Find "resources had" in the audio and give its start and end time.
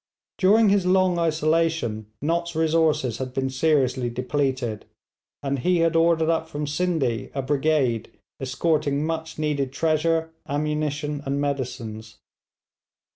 2.55-3.35